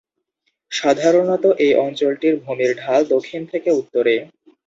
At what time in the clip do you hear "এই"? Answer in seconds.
1.65-1.73